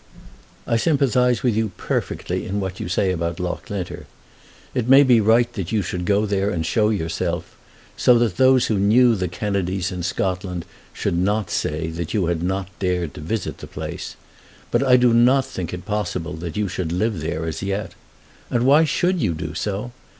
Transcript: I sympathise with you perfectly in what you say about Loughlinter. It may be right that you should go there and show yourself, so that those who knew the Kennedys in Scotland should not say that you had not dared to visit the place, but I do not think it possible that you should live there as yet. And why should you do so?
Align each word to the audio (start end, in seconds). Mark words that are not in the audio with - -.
I 0.65 0.77
sympathise 0.77 1.43
with 1.43 1.55
you 1.55 1.73
perfectly 1.77 2.47
in 2.47 2.59
what 2.59 2.79
you 2.79 2.89
say 2.89 3.11
about 3.11 3.39
Loughlinter. 3.39 4.07
It 4.73 4.89
may 4.89 5.03
be 5.03 5.21
right 5.21 5.53
that 5.53 5.71
you 5.71 5.83
should 5.83 6.05
go 6.05 6.25
there 6.25 6.49
and 6.49 6.65
show 6.65 6.89
yourself, 6.89 7.55
so 7.95 8.17
that 8.17 8.37
those 8.37 8.65
who 8.65 8.79
knew 8.79 9.13
the 9.13 9.27
Kennedys 9.27 9.91
in 9.91 10.01
Scotland 10.01 10.65
should 10.91 11.15
not 11.15 11.51
say 11.51 11.85
that 11.91 12.15
you 12.15 12.25
had 12.25 12.41
not 12.41 12.67
dared 12.79 13.13
to 13.13 13.21
visit 13.21 13.59
the 13.59 13.67
place, 13.67 14.15
but 14.71 14.81
I 14.81 14.97
do 14.97 15.13
not 15.13 15.45
think 15.45 15.71
it 15.71 15.85
possible 15.85 16.33
that 16.33 16.57
you 16.57 16.67
should 16.67 16.91
live 16.91 17.21
there 17.21 17.45
as 17.45 17.61
yet. 17.61 17.93
And 18.49 18.65
why 18.65 18.85
should 18.85 19.21
you 19.21 19.35
do 19.35 19.53
so? 19.53 19.91